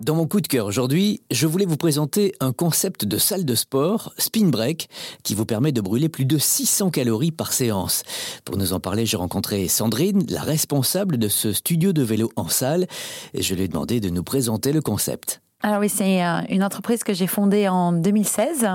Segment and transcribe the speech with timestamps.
[0.00, 3.54] Dans mon coup de cœur aujourd'hui, je voulais vous présenter un concept de salle de
[3.54, 4.88] sport, Spin Break,
[5.24, 8.02] qui vous permet de brûler plus de 600 calories par séance.
[8.46, 12.48] Pour nous en parler, j'ai rencontré Sandrine, la responsable de ce studio de vélo en
[12.48, 12.86] salle,
[13.34, 15.42] et je lui ai demandé de nous présenter le concept.
[15.62, 18.66] Alors oui, c'est euh, une entreprise que j'ai fondée en 2016.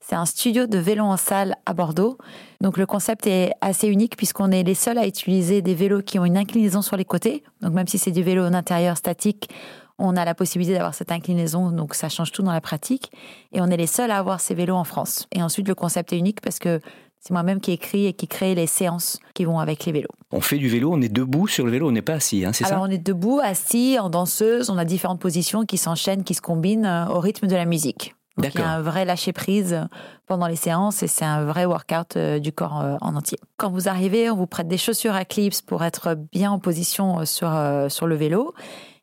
[0.00, 2.18] C'est un studio de vélo en salle à Bordeaux.
[2.60, 6.18] Donc le concept est assez unique puisqu'on est les seuls à utiliser des vélos qui
[6.18, 7.42] ont une inclinaison sur les côtés.
[7.62, 9.48] Donc même si c'est du vélo en intérieur statique,
[9.98, 13.12] on a la possibilité d'avoir cette inclinaison, donc ça change tout dans la pratique.
[13.52, 15.26] Et on est les seuls à avoir ces vélos en France.
[15.32, 16.80] Et ensuite, le concept est unique parce que
[17.20, 20.10] c'est moi-même qui écris et qui crée les séances qui vont avec les vélos.
[20.30, 22.52] On fait du vélo, on est debout sur le vélo, on n'est pas assis, hein,
[22.52, 22.74] c'est ça?
[22.74, 26.42] Alors on est debout, assis, en danseuse, on a différentes positions qui s'enchaînent, qui se
[26.42, 28.14] combinent euh, au rythme de la musique.
[28.36, 29.86] Donc il y a un vrai lâcher prise
[30.26, 33.38] pendant les séances et c'est un vrai workout euh, du corps euh, en entier.
[33.56, 37.24] Quand vous arrivez, on vous prête des chaussures à clips pour être bien en position
[37.24, 37.56] sur,
[37.88, 38.52] sur le vélo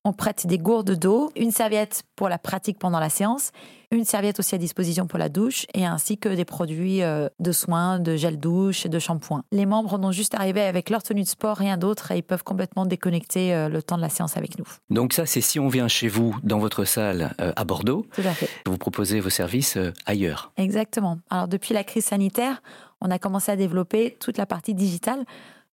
[0.03, 3.51] on prête des gourdes d'eau, une serviette pour la pratique pendant la séance,
[3.91, 7.51] une serviette aussi à disposition pour la douche et ainsi que des produits euh, de
[7.51, 9.43] soins, de gel douche et de shampoing.
[9.51, 12.43] Les membres n'ont juste arrivé avec leur tenue de sport, rien d'autre et ils peuvent
[12.43, 14.65] complètement déconnecter euh, le temps de la séance avec nous.
[14.89, 18.21] Donc ça, c'est si on vient chez vous, dans votre salle euh, à Bordeaux, Tout
[18.21, 18.49] à fait.
[18.65, 19.77] vous proposez vos services
[20.07, 20.51] ailleurs.
[20.57, 21.19] Exactement.
[21.29, 22.63] Alors depuis la crise sanitaire,
[23.01, 25.25] on a commencé à développer toute la partie digitale.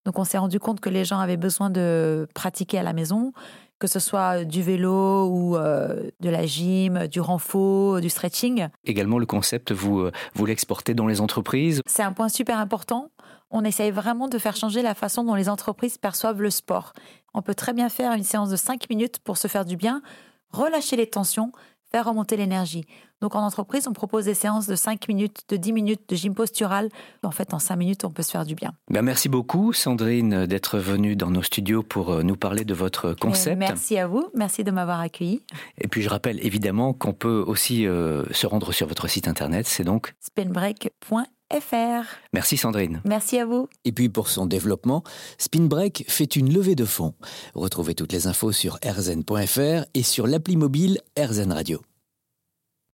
[0.05, 3.33] Donc on s'est rendu compte que les gens avaient besoin de pratiquer à la maison
[3.79, 8.67] que ce soit du vélo ou euh, de la gym, du renfort, du stretching.
[8.85, 11.81] Également, le concept, vous, euh, vous l'exportez dans les entreprises?
[11.85, 13.09] C'est un point super important.
[13.51, 16.93] On essaye vraiment de faire changer la façon dont les entreprises perçoivent le sport.
[17.33, 20.01] On peut très bien faire une séance de 5 minutes pour se faire du bien,
[20.51, 21.51] relâcher les tensions,
[21.91, 22.85] faire remonter l'énergie.
[23.21, 26.33] Donc en entreprise, on propose des séances de 5 minutes, de 10 minutes de gym
[26.33, 26.89] postural.
[27.23, 28.71] En fait, en 5 minutes, on peut se faire du bien.
[28.89, 33.13] Ben merci beaucoup, Sandrine, d'être venue dans nos studios pour euh, nous parler de votre
[33.13, 33.57] concept.
[33.57, 35.41] Merci à vous, merci de m'avoir accueilli.
[35.79, 39.67] Et puis je rappelle évidemment qu'on peut aussi euh, se rendre sur votre site internet,
[39.67, 40.13] c'est donc
[41.49, 42.05] spinbreak.fr.
[42.33, 43.01] Merci Sandrine.
[43.05, 43.67] Merci à vous.
[43.85, 45.03] Et puis pour son développement,
[45.37, 47.13] Spinbreak fait une levée de fonds.
[47.55, 51.81] Retrouvez toutes les infos sur rzn.fr et sur l'appli mobile RZN Radio.